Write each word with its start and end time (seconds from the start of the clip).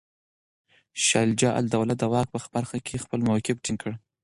شجاع 1.09 1.53
الدوله 1.61 1.93
د 1.97 2.03
واک 2.13 2.27
په 2.33 2.39
برخه 2.55 2.77
کې 2.85 3.01
خپل 3.03 3.19
موقف 3.27 3.57
ټینګ 3.65 3.79
کړ. 3.81 3.93